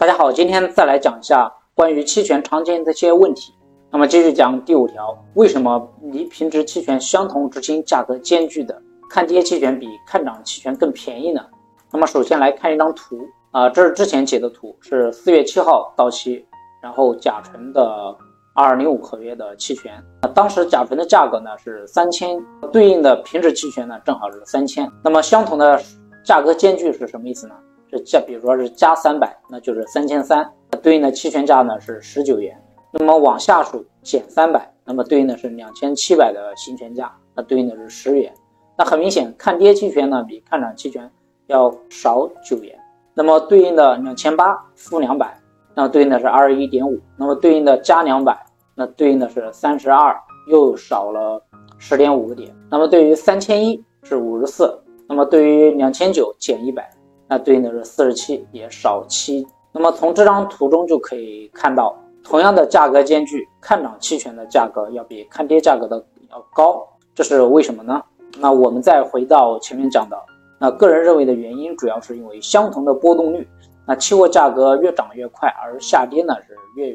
[0.00, 3.52] 大家好，今天再来讲一下关于期权常见的一些问题。
[3.90, 11.44] 那么继续讲第五条，为什么离平值期权相同执行价格间距的看跌期权比看涨期权更便宜呢？
[11.92, 16.42] 那么首先来看一张图啊，这是之前截的图，是四月七号到期，
[16.82, 18.16] 然后甲醇的
[18.54, 20.02] 二零五合约的期权，
[20.34, 22.42] 当时甲醇的价格呢是三千，
[22.72, 24.90] 对应的平值期权呢正好是三千。
[25.04, 25.78] 那么相同的
[26.24, 27.54] 价格间距是什么意思呢？
[27.90, 30.48] 是加，比如说是加三百，那就是三千三，
[30.82, 32.56] 对应的期权价呢是十九元。
[32.92, 38.32] 那么往下数减三百，那么对应的是两千七百的行权价，那对应的是十元。
[38.76, 41.10] 那很明显，看跌期权呢比看涨期权
[41.46, 42.78] 要少九元。
[43.14, 45.36] 那么对应的两千八负两百，
[45.74, 46.98] 那么对应的是二十一点五。
[47.16, 48.36] 那么对应的加两百，
[48.74, 50.16] 那对应的是三十二，
[50.48, 51.42] 又少了
[51.78, 52.54] 十点五个点。
[52.70, 56.90] 那么对于三千一是五十四，那么对于两千九减一百。
[57.30, 59.46] 那对应的是四十七，也少七。
[59.70, 68.02] 那么从这张图中就可以看到，同样的价格间距，看涨期权的价格要比看跌价格的要高，这是为什么呢？
[68.40, 70.16] 那我们再回到前面讲的，
[70.58, 73.46] 那个人认为的原因主要是因为相同的波动率，
[73.86, 76.92] 那期货价格越涨越快，而下跌呢是越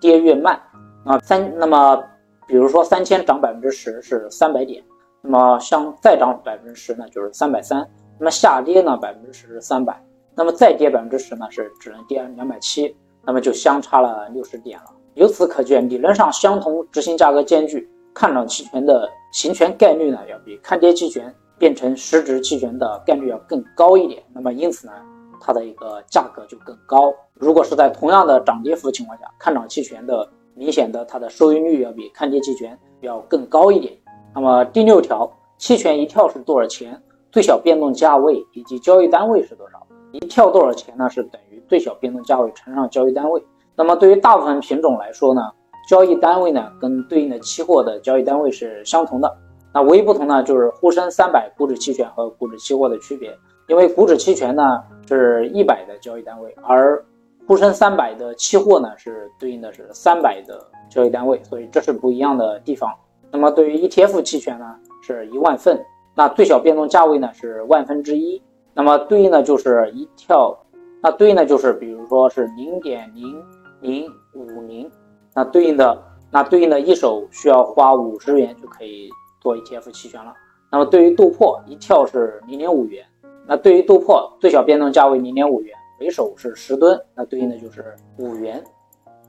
[0.00, 0.58] 跌越慢。
[1.04, 2.02] 啊，三，那么
[2.46, 4.82] 比如说三千涨百分之十是三百点，
[5.20, 7.86] 那么像再涨百分之十呢就是三百三。
[8.18, 10.00] 那么下跌呢，百分之十是三百，
[10.34, 14.86] 那么再跌百分之十呢，是只能跌两百七，那么就相差了六十点了。
[15.14, 24.22] 由此可见，理论上相同执行价格间距，看涨期权的行权概率呢，要比看跌期权变成实值期权的概率要更高一点。
[24.32, 24.92] 那么因此呢，
[25.40, 27.14] 它的一个价格就更高。
[27.34, 33.92] 如果是在同样的涨跌幅情况下，看涨期权的明显的它的收益率要比看跌期权要更高一点。
[34.34, 37.00] 那么第六条，期权一跳是多少钱？
[37.34, 39.84] 最小变动价位以及交易单位是多少？
[40.12, 41.10] 一跳多少钱呢？
[41.10, 43.44] 是等于最小变动价位乘上交易单位。
[43.74, 45.42] 那么对于大部分品种来说呢，
[45.88, 49.36] 交易单位呢跟对应的期货的交易单位是相同的。
[49.72, 53.36] 那唯一不同呢，就是沪深三百股指期权和股指期货的区别。
[53.66, 57.04] 因为股指期权呢是一百的交易单位，而
[57.48, 62.94] 沪深三百的期货呢是对应的是三百的交易单位，所以这是不一样的地方。
[63.32, 65.84] 那么对于 ETF 期权呢，是一万份。
[66.16, 68.40] 那最小变动价位呢是万分之一，
[68.72, 70.56] 那么对应的就是一跳，
[71.02, 73.42] 那对应的就是比如说是零点零
[73.80, 74.88] 零五零，
[75.34, 79.10] 那对应的那对应的一手需要花五十元就可以
[79.40, 80.32] 做 ETF 期权了。
[80.70, 83.04] 那么对于豆粕一跳是零点五元，
[83.44, 88.62] 那对于豆粕最小变动价位零点五元，每手是十吨，那对应的就是五元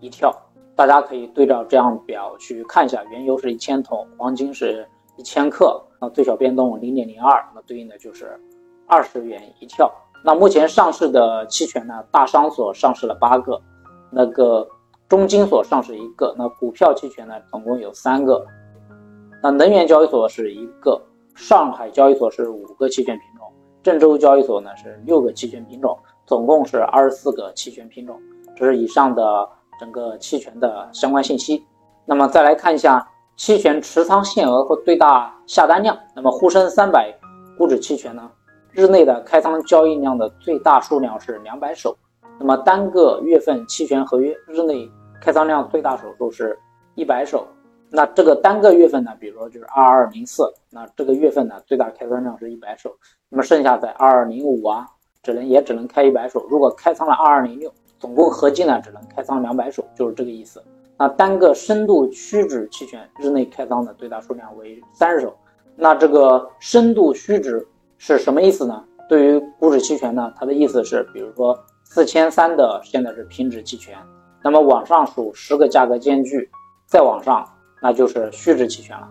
[0.00, 0.34] 一跳。
[0.74, 4.88] 大家可以对照这样表去看一下，原油是一千桶，黄金是。
[5.20, 8.40] 一千克，那最小变动零点零二，那对应的就是
[8.86, 9.92] 二十元一跳。
[10.24, 13.60] 那目前上市的期权呢，大商所上市了八个，
[14.10, 14.66] 那个
[15.10, 18.42] 中金所上市一个，那股票期权呢总共有三个，
[19.42, 20.98] 那能源交易所是一个，
[21.34, 23.46] 上海交易所是五个期权品种，
[23.82, 28.18] 郑州交易所呢是六个期权品种，总共是二十四个期权品种。
[28.56, 29.46] 这是以上的
[29.78, 31.62] 整个期权的相关信息。
[32.06, 33.06] 那么再来看一下。
[33.40, 35.98] 期权持仓限额和最大下单量。
[36.14, 37.10] 那么沪深三百
[37.56, 38.30] 股指期权呢，
[38.70, 41.96] 日内的开仓交易量的最大数量是两百手。
[42.38, 44.86] 那么单个月份期权合约日内
[45.22, 46.58] 开仓量最大手数是
[46.96, 47.46] 一百手。
[47.88, 52.94] 那这个单个月份呢，比如说就是二二零四，那这个月份呢最大开仓量是一百手。
[53.30, 54.86] 那么剩下在二二零五啊，
[55.22, 56.46] 只能也只能开一百手。
[56.50, 60.62] 如果开仓了二二零六，总共合计呢只能开仓两百手，就是这个意思。
[61.00, 65.34] 那单个深度虚值期权日内开仓的最大数量为三十手。
[65.74, 67.66] 那这个深度虚值
[67.96, 68.84] 是什么意思呢？
[69.08, 73.96] 对于股指期权呢，它的意思是，比如说四千三的现在是平值期权，
[74.44, 76.50] 那么往上数十个价格间距，
[76.84, 77.48] 再往上
[77.80, 79.08] 那就是虚值期权了。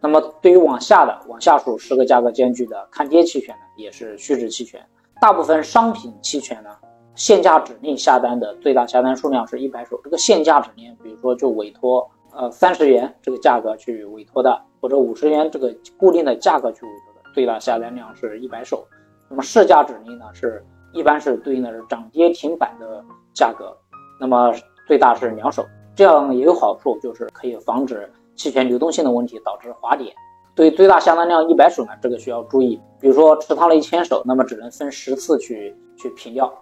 [0.00, 4.80] 那么对于往下的往下数十个价格间距的看跌期权呢，也是虚值期权。
[5.20, 6.70] 大部分商品期权呢。
[7.14, 10.00] 限价指令下单的最大下单数量是一百手。
[10.02, 18.84] 这个限价指令，比如说就委托呃三十元这个价格去委托的，或者五十元这个固定的价格去委托的，最大下单量是一百手。
[19.28, 23.76] 那么市价指令呢，是一般是对应的是涨跌停板的价格，
[24.20, 24.52] 那么
[24.86, 25.64] 最大是两手。
[25.96, 30.12] 这样也有好处，就是可以防止期权流动性的问题导致滑点。
[30.56, 36.52] 对最大下单量一百手呢，这个需要注意，比如说持仓了一千手，那么只能分十次去去平掉。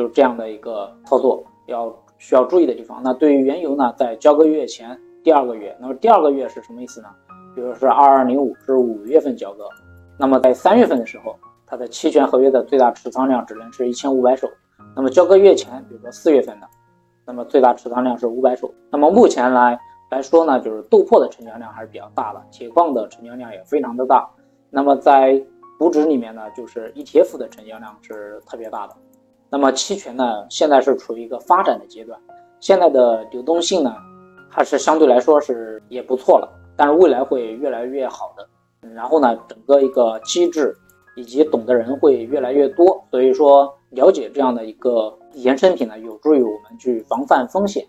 [0.00, 3.02] 就是这样的一个操作，要需要注意的地方。
[3.04, 7.08] 那对于原油呢，在交割月前第二个月，那么第二个月是什么意思呢？
[7.54, 9.68] 比如是二二零五是五月份交割，
[10.18, 11.36] 那么在三月份的时候，
[11.66, 14.48] 它的期权合约的最大持仓量只能是一千五百手。
[14.96, 16.66] 那么交割月前，比如说四月份的，
[17.26, 18.72] 那么最大持仓量是五百手。
[18.90, 19.78] 那么目前来
[20.10, 24.26] 来说呢，就是豆粕的成交量还是比较大的，铁矿的成交量也非常的大。
[24.70, 25.38] 那么在
[25.78, 28.96] 股指里面呢，就是 ETF 的成交量是特别大的。
[29.50, 32.18] 那么期权呢，现在是处于一个发展的阶段，
[32.60, 33.92] 现在的流动性呢，
[34.48, 38.48] 还是相对来说是也不错了，但是未来会越来越好的。
[38.94, 40.74] 然后呢，整个一个机制
[41.16, 47.84] 以及懂的人会越来越多，所以说了解这样的一个衍生品呢，有助于我们去防范风险，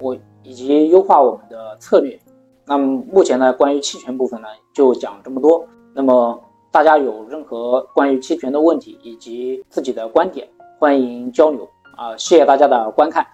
[0.00, 2.18] 我以及优化我们的策略。
[2.66, 5.64] 那么目前呢，关于期权部分呢，就讲这么多。
[5.94, 10.48] 那么大家有任何关于期权的问题以及自己的观点。
[10.84, 11.66] 欢迎交流
[11.96, 12.14] 啊！
[12.18, 13.26] 谢谢大家的观看。